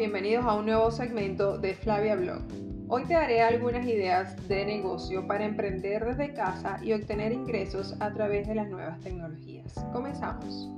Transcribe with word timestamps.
bienvenidos 0.00 0.46
a 0.46 0.54
un 0.54 0.64
nuevo 0.64 0.90
segmento 0.90 1.58
de 1.58 1.74
Flavia 1.74 2.16
Blog. 2.16 2.40
Hoy 2.88 3.04
te 3.04 3.12
daré 3.12 3.42
algunas 3.42 3.84
ideas 3.84 4.34
de 4.48 4.64
negocio 4.64 5.26
para 5.26 5.44
emprender 5.44 6.02
desde 6.06 6.32
casa 6.32 6.78
y 6.82 6.94
obtener 6.94 7.32
ingresos 7.32 7.94
a 8.00 8.10
través 8.10 8.48
de 8.48 8.54
las 8.54 8.70
nuevas 8.70 8.98
tecnologías. 9.00 9.74
Comenzamos. 9.92 10.70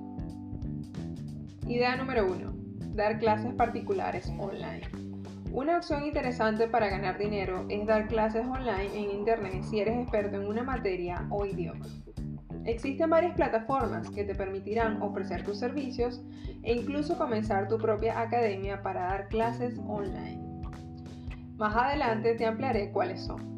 Idea 1.69 1.95
número 1.95 2.27
1. 2.27 2.53
Dar 2.97 3.21
clases 3.21 3.55
particulares 3.55 4.29
online. 4.41 4.91
Una 5.53 5.77
opción 5.77 6.05
interesante 6.05 6.67
para 6.67 6.89
ganar 6.89 7.17
dinero 7.17 7.65
es 7.69 7.87
dar 7.87 8.09
clases 8.09 8.45
online 8.45 8.91
en 8.93 9.19
Internet 9.19 9.63
si 9.63 9.79
eres 9.79 9.99
experto 9.99 10.35
en 10.35 10.49
una 10.49 10.65
materia 10.65 11.29
o 11.31 11.47
idioma. 11.47 11.87
Existen 12.65 13.11
varias 13.11 13.35
plataformas 13.35 14.09
que 14.11 14.25
te 14.25 14.35
permitirán 14.35 15.03
ofrecer 15.03 15.45
tus 15.45 15.59
servicios 15.59 16.23
e 16.63 16.75
incluso 16.75 17.19
comenzar 17.19 17.67
tu 17.67 17.77
propia 17.77 18.21
academia 18.21 18.83
para 18.83 19.03
dar 19.03 19.29
clases 19.29 19.79
online. 19.89 20.41
Más 21.57 21.75
adelante 21.75 22.35
te 22.35 22.47
ampliaré 22.47 22.93
cuáles 22.93 23.21
son. 23.21 23.53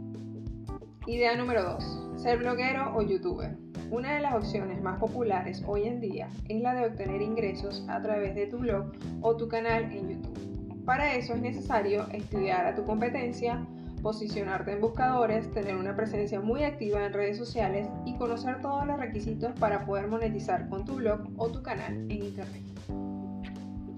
Idea 1.07 1.37
número 1.37 1.63
2. 1.65 2.23
Ser 2.23 2.39
bloguero 2.39 2.97
o 2.97 3.03
youtuber. 3.03 3.59
Una 3.91 4.15
de 4.15 4.21
las 4.23 4.35
opciones 4.35 4.81
más 4.83 4.99
populares 4.99 5.63
hoy 5.67 5.85
en 5.85 6.01
día 6.01 6.29
es 6.49 6.63
la 6.63 6.75
de 6.75 6.87
obtener 6.87 7.21
ingresos 7.21 7.85
a 7.89 8.01
través 8.01 8.35
de 8.35 8.47
tu 8.47 8.59
blog 8.59 8.93
o 9.21 9.37
tu 9.37 9.49
canal 9.49 9.85
en 9.93 10.09
YouTube. 10.09 10.85
Para 10.87 11.15
eso 11.15 11.35
es 11.35 11.43
necesario 11.43 12.07
estudiar 12.11 12.67
a 12.67 12.75
tu 12.75 12.85
competencia, 12.85 13.67
posicionarte 14.05 14.71
en 14.71 14.83
buscadores, 14.83 15.51
tener 15.51 15.77
una 15.77 15.97
presencia 15.97 16.39
muy 16.39 16.63
activa 16.63 17.07
en 17.07 17.15
redes 17.15 17.39
sociales 17.39 17.89
y 18.05 18.15
conocer 18.19 18.61
todos 18.61 18.87
los 18.87 19.01
requisitos 19.01 19.59
para 19.59 19.87
poder 19.87 20.09
monetizar 20.09 20.69
con 20.69 20.85
tu 20.85 20.97
blog 20.97 21.21
o 21.39 21.49
tu 21.49 21.63
canal 21.63 21.95
en 21.95 22.23
Internet. 22.23 22.63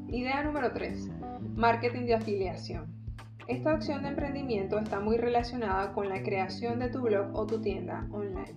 Idea 0.07 0.45
número 0.45 0.71
3. 0.73 1.11
Marketing 1.57 2.07
de 2.07 2.15
afiliación. 2.15 2.87
Esta 3.49 3.75
opción 3.75 4.05
de 4.05 4.11
emprendimiento 4.11 4.79
está 4.79 5.01
muy 5.01 5.17
relacionada 5.17 5.93
con 5.93 6.09
la 6.09 6.23
creación 6.23 6.79
de 6.79 6.89
tu 6.89 7.03
blog 7.03 7.35
o 7.35 7.45
tu 7.45 7.61
tienda 7.61 8.07
online. 8.13 8.55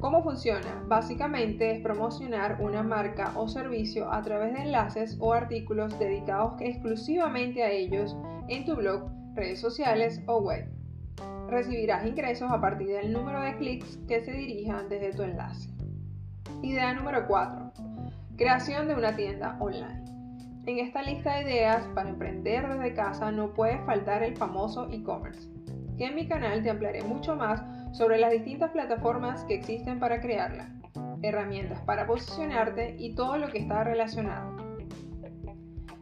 ¿Cómo 0.00 0.22
funciona? 0.22 0.82
Básicamente 0.86 1.70
es 1.70 1.82
promocionar 1.82 2.62
una 2.62 2.82
marca 2.82 3.32
o 3.36 3.46
servicio 3.46 4.10
a 4.10 4.22
través 4.22 4.54
de 4.54 4.62
enlaces 4.62 5.18
o 5.20 5.34
artículos 5.34 5.98
dedicados 5.98 6.54
exclusivamente 6.60 7.62
a 7.62 7.70
ellos 7.70 8.16
en 8.48 8.64
tu 8.64 8.74
blog 8.74 9.10
redes 9.36 9.60
sociales 9.60 10.20
o 10.26 10.40
web. 10.40 10.66
Recibirás 11.48 12.06
ingresos 12.06 12.50
a 12.50 12.60
partir 12.60 12.88
del 12.88 13.12
número 13.12 13.42
de 13.42 13.56
clics 13.56 13.98
que 14.08 14.24
se 14.24 14.32
dirijan 14.32 14.88
desde 14.88 15.12
tu 15.12 15.22
enlace. 15.22 15.70
Idea 16.62 16.94
número 16.94 17.26
4. 17.26 17.72
Creación 18.36 18.88
de 18.88 18.94
una 18.94 19.14
tienda 19.14 19.56
online. 19.60 20.04
En 20.66 20.78
esta 20.78 21.02
lista 21.02 21.34
de 21.34 21.42
ideas 21.42 21.86
para 21.94 22.08
emprender 22.08 22.66
desde 22.66 22.94
casa 22.94 23.30
no 23.30 23.52
puede 23.52 23.78
faltar 23.84 24.22
el 24.22 24.36
famoso 24.36 24.88
e-commerce, 24.90 25.48
que 25.96 26.06
en 26.06 26.14
mi 26.16 26.26
canal 26.26 26.62
te 26.62 26.70
ampliaré 26.70 27.04
mucho 27.04 27.36
más 27.36 27.62
sobre 27.96 28.18
las 28.18 28.32
distintas 28.32 28.70
plataformas 28.70 29.44
que 29.44 29.54
existen 29.54 30.00
para 30.00 30.20
crearla, 30.20 30.70
herramientas 31.22 31.80
para 31.82 32.06
posicionarte 32.06 32.96
y 32.98 33.14
todo 33.14 33.36
lo 33.36 33.48
que 33.48 33.58
está 33.58 33.84
relacionado. 33.84 34.56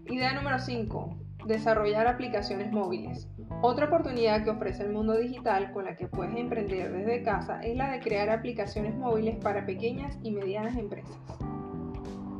Idea 0.06 0.32
número 0.32 0.58
5 0.58 1.23
desarrollar 1.47 2.06
aplicaciones 2.06 2.73
móviles. 2.73 3.28
Otra 3.62 3.87
oportunidad 3.87 4.45
que 4.45 4.50
ofrece 4.50 4.83
el 4.83 4.92
mundo 4.92 5.17
digital 5.17 5.73
con 5.73 5.84
la 5.84 5.97
que 5.97 6.09
puedes 6.09 6.37
emprender 6.37 6.92
desde 6.92 7.23
casa 7.23 7.61
es 7.62 7.77
la 7.77 7.91
de 7.91 8.00
crear 8.00 8.31
aplicaciones 8.31 8.95
móviles 8.95 9.37
para 9.37 9.67
pequeñas 9.67 10.19
y 10.22 10.31
medianas 10.31 10.77
empresas. 10.77 11.19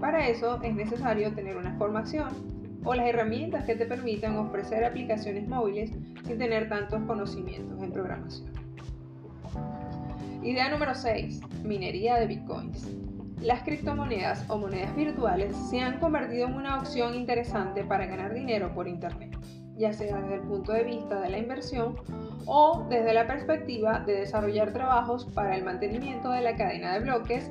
Para 0.01 0.29
eso 0.29 0.61
es 0.63 0.75
necesario 0.75 1.35
tener 1.35 1.57
una 1.57 1.77
formación 1.79 2.29
o 2.85 2.95
las 2.95 3.07
herramientas 3.07 3.65
que 3.65 3.77
te 3.77 3.87
permitan 3.87 4.37
ofrecer 4.37 4.85
aplicaciones 4.85 5.49
móviles 5.49 5.91
sin 6.27 6.39
tener 6.39 6.69
tantos 6.69 7.03
conocimientos 7.05 7.83
en 7.83 7.93
programación. 7.93 8.53
Idea 10.43 10.69
número 10.69 10.95
6. 10.95 11.41
Minería 11.63 12.17
de 12.17 12.27
bitcoins. 12.27 12.87
Las 13.41 13.63
criptomonedas 13.63 14.49
o 14.49 14.59
monedas 14.59 14.95
virtuales 14.97 15.55
se 15.69 15.81
han 15.81 15.99
convertido 16.01 16.47
en 16.47 16.55
una 16.55 16.79
opción 16.79 17.15
interesante 17.15 17.85
para 17.85 18.07
ganar 18.07 18.33
dinero 18.33 18.73
por 18.75 18.89
Internet, 18.89 19.37
ya 19.77 19.93
sea 19.93 20.21
desde 20.21 20.37
el 20.37 20.43
punto 20.43 20.73
de 20.73 20.85
vista 20.85 21.21
de 21.21 21.31
la 21.31 21.39
inversión 21.39 21.97
o 22.47 22.87
desde 22.89 23.13
la 23.13 23.27
perspectiva 23.27 24.01
de 24.01 24.21
desarrollar 24.21 24.73
trabajos 24.73 25.27
para 25.35 25.57
el 25.57 25.65
mantenimiento 25.65 26.31
de 26.31 26.41
la 26.41 26.57
cadena 26.57 26.95
de 26.95 27.01
bloques, 27.01 27.51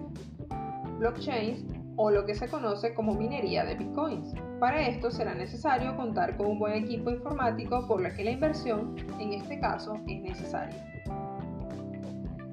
blockchains 1.00 1.66
o 1.96 2.10
lo 2.10 2.26
que 2.26 2.34
se 2.34 2.48
conoce 2.48 2.94
como 2.94 3.14
minería 3.14 3.66
de 3.66 3.76
bitcoins. 3.76 4.34
Para 4.60 4.88
esto 4.88 5.12
será 5.12 5.36
necesario 5.36 5.96
contar 5.96 6.38
con 6.38 6.48
un 6.48 6.60
buen 6.60 6.74
equipo 6.74 7.12
informático 7.12 7.86
por 7.88 8.02
lo 8.02 8.10
que 8.16 8.24
la 8.24 8.32
inversión 8.32 8.96
en 9.20 9.34
este 9.34 9.60
caso 9.60 10.00
es 10.08 10.22
necesaria. 10.22 11.04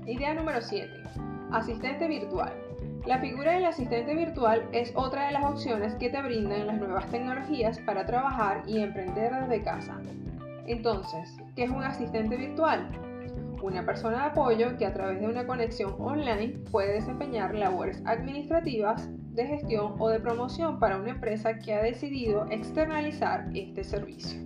Idea 0.06 0.34
número 0.34 0.60
7. 0.60 0.90
Asistente 1.52 2.08
virtual. 2.08 2.52
La 3.06 3.18
figura 3.18 3.52
del 3.52 3.64
asistente 3.64 4.14
virtual 4.14 4.68
es 4.72 4.92
otra 4.94 5.26
de 5.26 5.32
las 5.32 5.44
opciones 5.44 5.94
que 5.94 6.10
te 6.10 6.22
brindan 6.22 6.66
las 6.66 6.78
nuevas 6.78 7.06
tecnologías 7.10 7.78
para 7.80 8.06
trabajar 8.06 8.62
y 8.66 8.78
emprender 8.78 9.32
desde 9.34 9.62
casa. 9.62 9.98
Entonces, 10.66 11.36
¿qué 11.56 11.64
es 11.64 11.70
un 11.70 11.82
asistente 11.82 12.36
virtual? 12.36 12.88
Una 13.62 13.84
persona 13.84 14.18
de 14.18 14.30
apoyo 14.30 14.76
que 14.78 14.86
a 14.86 14.92
través 14.92 15.20
de 15.20 15.26
una 15.26 15.46
conexión 15.46 15.94
online 15.98 16.58
puede 16.70 16.94
desempeñar 16.94 17.54
labores 17.54 18.02
administrativas, 18.06 19.08
de 19.34 19.46
gestión 19.46 19.94
o 19.98 20.08
de 20.08 20.20
promoción 20.20 20.78
para 20.78 20.96
una 20.96 21.10
empresa 21.10 21.58
que 21.58 21.74
ha 21.74 21.82
decidido 21.82 22.46
externalizar 22.50 23.48
este 23.54 23.84
servicio. 23.84 24.40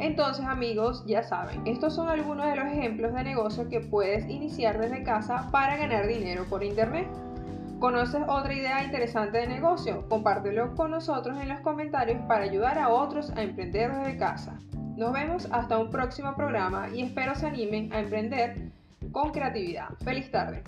Entonces 0.00 0.46
amigos, 0.46 1.04
ya 1.06 1.22
saben, 1.22 1.66
estos 1.66 1.94
son 1.94 2.08
algunos 2.08 2.46
de 2.46 2.56
los 2.56 2.66
ejemplos 2.66 3.12
de 3.12 3.22
negocio 3.22 3.68
que 3.68 3.80
puedes 3.80 4.28
iniciar 4.30 4.80
desde 4.80 5.02
casa 5.02 5.50
para 5.52 5.76
ganar 5.76 6.06
dinero 6.06 6.46
por 6.48 6.64
internet. 6.64 7.06
¿Conoces 7.78 8.22
otra 8.26 8.54
idea 8.54 8.82
interesante 8.82 9.38
de 9.38 9.46
negocio? 9.46 10.08
Compártelo 10.08 10.74
con 10.74 10.90
nosotros 10.90 11.38
en 11.40 11.50
los 11.50 11.60
comentarios 11.60 12.20
para 12.26 12.44
ayudar 12.44 12.78
a 12.78 12.88
otros 12.88 13.30
a 13.36 13.42
emprender 13.42 13.94
desde 13.94 14.18
casa. 14.18 14.58
Nos 14.96 15.12
vemos 15.12 15.48
hasta 15.50 15.78
un 15.78 15.90
próximo 15.90 16.34
programa 16.34 16.88
y 16.94 17.02
espero 17.02 17.34
se 17.34 17.46
animen 17.46 17.92
a 17.92 18.00
emprender 18.00 18.70
con 19.12 19.30
creatividad. 19.32 19.88
Feliz 20.02 20.30
tarde. 20.30 20.62